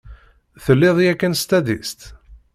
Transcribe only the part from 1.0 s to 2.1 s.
yakan s tadist?